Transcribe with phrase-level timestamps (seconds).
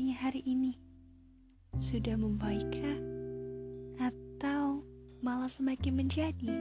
[0.00, 0.80] hatinya hari ini?
[1.76, 2.96] Sudah membaikkah?
[4.00, 4.80] Atau
[5.20, 6.56] malah semakin menjadi?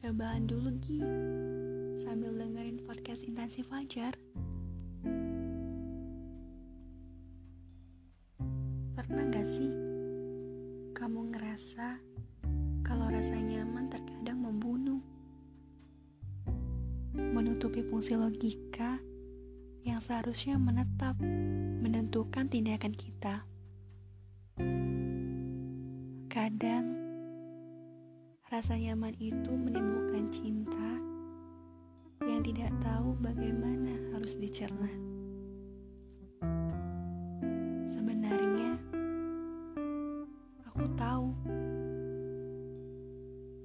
[0.00, 1.04] Rebahan dulu Gi
[2.00, 4.16] Sambil dengerin podcast Intensi Fajar
[8.96, 9.68] Pernah gak sih
[10.96, 12.00] Kamu ngerasa
[12.88, 15.04] Kalau rasa nyaman terkadang membunuh
[17.12, 18.96] Menutupi fungsi logika
[19.82, 21.18] Yang seharusnya menetap
[21.82, 23.44] Menentukan tindakan kita
[26.32, 26.98] Kadang
[28.48, 30.88] Rasa nyaman itu menimbulkan cinta
[32.24, 34.88] yang tidak tahu bagaimana harus dicerna.
[37.84, 38.80] Sebenarnya,
[40.64, 41.28] aku tahu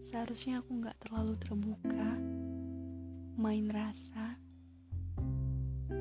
[0.04, 2.12] seharusnya aku nggak terlalu terbuka,
[3.40, 4.36] main rasa,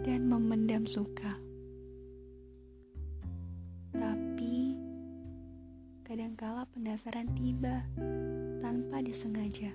[0.03, 1.39] dan memendam suka.
[3.95, 4.75] Tapi,
[6.03, 7.87] kadangkala penasaran tiba
[8.59, 9.71] tanpa disengaja.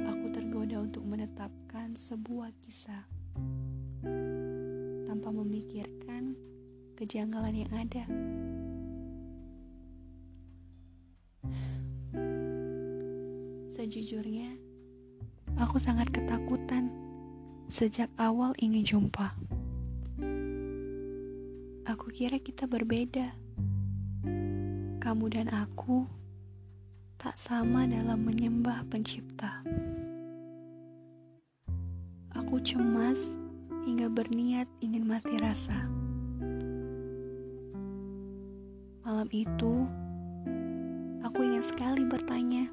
[0.00, 3.04] Aku tergoda untuk menetapkan sebuah kisah
[5.04, 6.32] tanpa memikirkan
[6.96, 8.04] kejanggalan yang ada.
[13.76, 14.56] Sejujurnya,
[15.56, 17.09] aku sangat ketakutan
[17.70, 19.30] sejak awal ingin jumpa.
[21.86, 23.30] Aku kira kita berbeda.
[24.98, 26.04] Kamu dan aku
[27.14, 29.62] tak sama dalam menyembah Pencipta.
[32.34, 33.38] Aku cemas
[33.86, 35.86] hingga berniat ingin mati rasa.
[39.06, 39.86] Malam itu,
[41.22, 42.66] aku ingin sekali bertanya,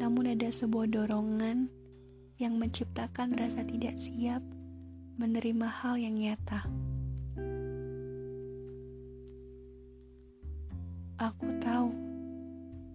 [0.00, 1.77] namun ada sebuah dorongan
[2.38, 4.38] yang menciptakan rasa tidak siap
[5.18, 6.62] menerima hal yang nyata.
[11.18, 11.90] Aku tahu,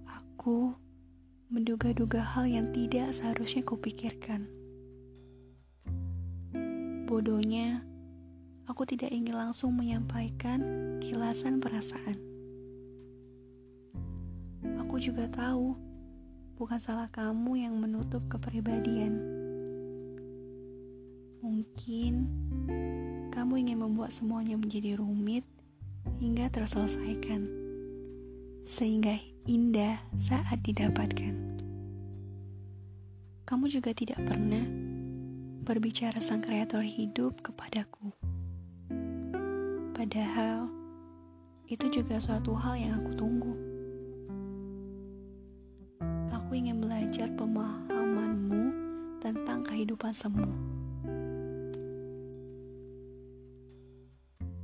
[0.08, 0.72] aku
[1.52, 4.48] menduga-duga hal yang tidak seharusnya kupikirkan.
[7.04, 7.84] Bodohnya,
[8.64, 10.64] aku tidak ingin langsung menyampaikan
[11.04, 12.16] kilasan perasaan.
[14.88, 15.76] Aku juga tahu,
[16.64, 19.20] bukan salah kamu yang menutup kepribadian.
[21.44, 22.24] Mungkin
[23.36, 25.44] kamu ingin membuat semuanya menjadi rumit
[26.24, 27.52] hingga terselesaikan
[28.64, 31.36] sehingga indah saat didapatkan.
[33.44, 34.64] Kamu juga tidak pernah
[35.68, 38.16] berbicara sang kreator hidup kepadaku.
[39.92, 40.72] Padahal
[41.68, 43.73] itu juga suatu hal yang aku tunggu.
[46.54, 48.64] Aku ingin belajar pemahamanmu
[49.26, 50.46] tentang kehidupan semu.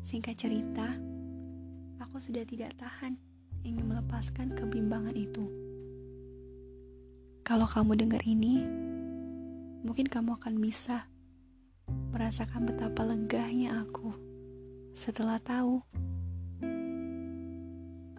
[0.06, 0.86] Singkat cerita,
[1.98, 3.18] aku sudah tidak tahan
[3.66, 5.50] ingin melepaskan kebimbangan itu.
[7.42, 8.62] Kalau kamu dengar ini,
[9.82, 11.10] mungkin kamu akan bisa
[12.14, 14.14] merasakan betapa legahnya aku
[14.94, 15.82] setelah tahu.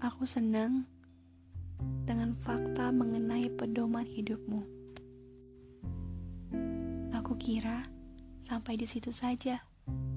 [0.03, 0.91] Aku senang
[2.05, 4.63] dengan fakta mengenai pedoman hidupmu.
[7.15, 7.87] Aku kira
[8.43, 9.63] sampai di situ saja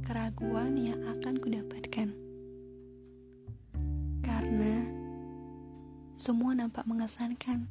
[0.01, 2.09] keraguan yang akan kudapatkan.
[4.25, 4.73] Karena
[6.17, 7.67] semua nampak mengesankan.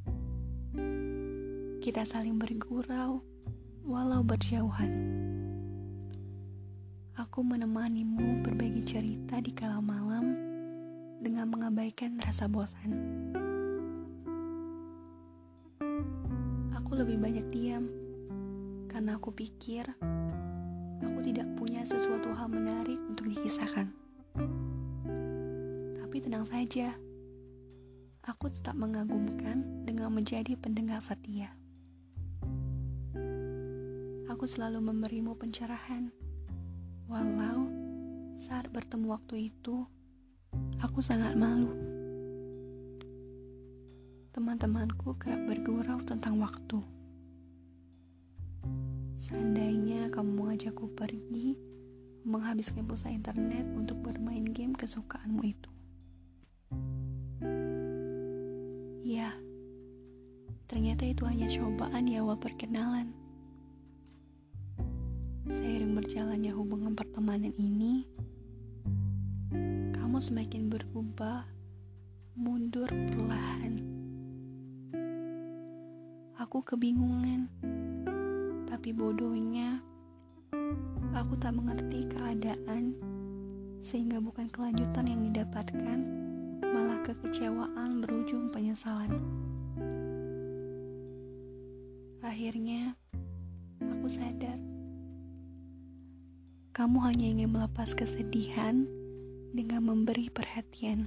[1.83, 3.27] Kita saling bergurau,
[3.83, 4.93] walau berjauhan.
[7.19, 10.33] Aku menemanimu berbagi cerita di kala malam
[11.19, 12.95] dengan mengabaikan rasa bosan.
[16.93, 17.89] Aku lebih banyak diam
[18.85, 19.97] karena aku pikir
[21.01, 23.89] aku tidak punya sesuatu hal menarik untuk dikisahkan.
[25.97, 26.93] Tapi tenang saja
[28.29, 31.57] aku tetap mengagumkan dengan menjadi pendengar setia.
[34.29, 36.13] Aku selalu memberimu pencerahan,
[37.09, 37.73] walau
[38.37, 39.89] saat bertemu waktu itu,
[40.85, 41.73] aku sangat malu.
[44.33, 46.92] Teman-temanku kerap bergurau tentang waktu.
[49.19, 51.57] Seandainya kamu mengajakku pergi,
[52.23, 55.71] menghabiskan pulsa internet untuk bermain game kesukaanmu itu.
[59.03, 59.35] Ya,
[60.71, 63.11] ternyata itu hanya cobaan di awal perkenalan.
[65.51, 68.07] Seiring berjalannya hubungan pertemanan ini,
[69.91, 71.45] kamu semakin berubah,
[72.39, 73.75] mundur perlahan.
[76.39, 77.51] Aku kebingungan,
[78.83, 79.79] Tapi bodohnya,
[81.15, 82.99] aku tak mengerti keadaan,
[83.79, 86.03] sehingga bukan kelanjutan yang didapatkan,
[86.67, 89.23] malah kekecewaan berujung penyesalan.
[92.27, 92.99] Akhirnya,
[93.79, 94.59] aku sadar
[96.75, 98.83] kamu hanya ingin melepas kesedihan
[99.55, 101.07] dengan memberi perhatian.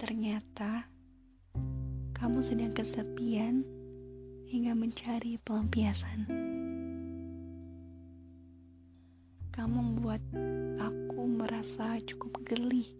[0.00, 0.88] Ternyata
[2.16, 3.81] kamu sedang kesepian
[4.52, 6.28] hingga mencari pelampiasan.
[9.48, 10.20] Kamu membuat
[10.76, 12.92] aku merasa cukup geli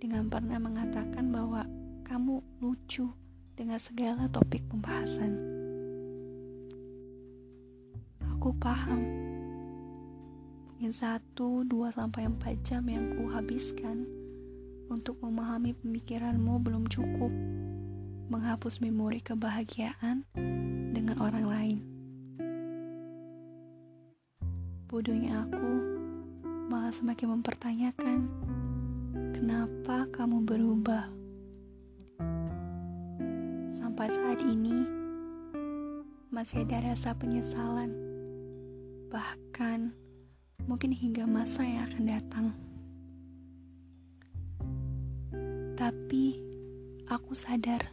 [0.00, 1.68] dengan pernah mengatakan bahwa
[2.08, 3.12] kamu lucu
[3.52, 5.36] dengan segala topik pembahasan.
[8.32, 9.04] Aku paham,
[10.64, 14.08] mungkin satu, dua sampai empat jam yang ku habiskan
[14.88, 17.28] untuk memahami pemikiranmu belum cukup
[18.32, 20.24] menghapus memori kebahagiaan
[20.96, 21.78] dengan orang lain.
[24.88, 25.68] Bodohnya aku
[26.72, 28.24] malah semakin mempertanyakan
[29.36, 31.12] kenapa kamu berubah.
[33.68, 34.88] Sampai saat ini
[36.32, 37.92] masih ada rasa penyesalan,
[39.12, 39.92] bahkan
[40.64, 42.46] mungkin hingga masa yang akan datang.
[45.76, 46.40] Tapi
[47.04, 47.84] aku sadar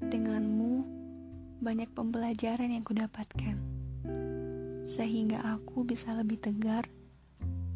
[0.00, 0.49] Denganmu,
[1.70, 3.54] banyak pembelajaran yang kudapatkan,
[4.82, 6.90] sehingga aku bisa lebih tegar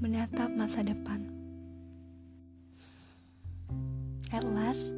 [0.02, 1.30] menatap masa depan.
[4.34, 4.90] At last,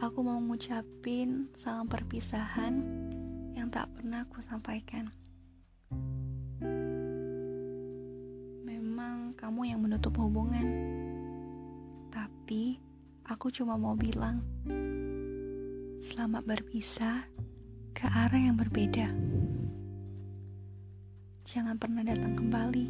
[0.00, 2.80] aku mau ngucapin salam perpisahan
[3.52, 5.12] yang tak pernah aku sampaikan.
[8.64, 10.64] Memang kamu yang menutup hubungan,
[12.08, 12.80] tapi
[13.28, 14.40] aku cuma mau bilang
[16.00, 17.28] Selamat berpisah
[17.98, 19.10] ke arah yang berbeda.
[21.42, 22.86] Jangan pernah datang kembali,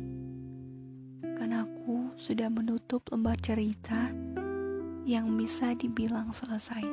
[1.25, 4.13] karena aku sudah menutup lembar cerita
[5.09, 6.85] yang bisa dibilang selesai.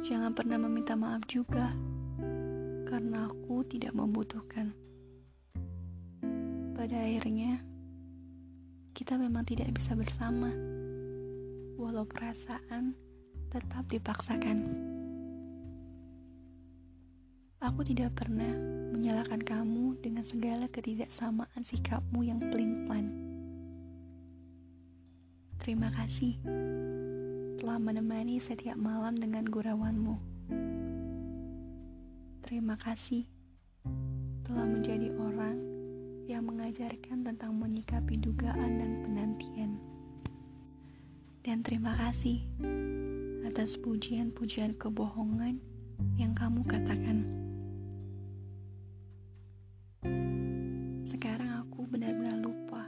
[0.00, 1.76] Jangan pernah meminta maaf juga,
[2.88, 4.72] karena aku tidak membutuhkan.
[6.72, 7.60] Pada akhirnya,
[8.96, 10.79] kita memang tidak bisa bersama,
[11.80, 12.92] walau perasaan
[13.48, 14.68] tetap dipaksakan.
[17.60, 18.52] Aku tidak pernah
[18.92, 23.08] menyalahkan kamu dengan segala ketidaksamaan sikapmu yang pelin-pelan.
[25.60, 26.40] Terima kasih
[27.60, 30.16] telah menemani setiap malam dengan gurauanmu.
[32.44, 33.28] Terima kasih
[34.44, 35.56] telah menjadi orang
[36.28, 39.99] yang mengajarkan tentang menyikapi dugaan dan penantian.
[41.40, 42.44] Dan terima kasih
[43.48, 45.56] atas pujian-pujian kebohongan
[46.20, 47.24] yang kamu katakan.
[51.00, 52.84] Sekarang aku benar-benar lupa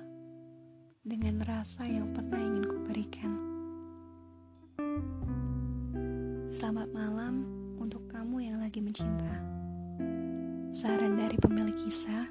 [1.00, 3.32] dengan rasa yang pernah ingin kuberikan.
[6.52, 7.48] Selamat malam
[7.80, 9.32] untuk kamu yang lagi mencinta.
[10.76, 12.28] Saran dari pemilik kisah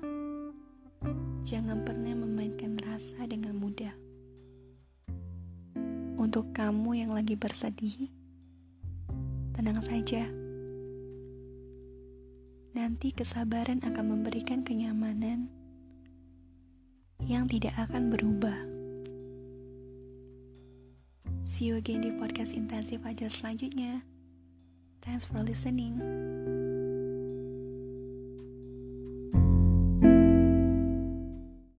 [1.41, 4.10] jangan pernah memainkan rasa dengan mudah.
[6.21, 8.13] Untuk kamu yang lagi bersedih,
[9.57, 10.29] tenang saja.
[12.77, 15.49] Nanti kesabaran akan memberikan kenyamanan
[17.25, 18.53] yang tidak akan berubah.
[21.41, 24.05] See you again di podcast intensif aja selanjutnya.
[25.01, 25.97] Thanks for listening.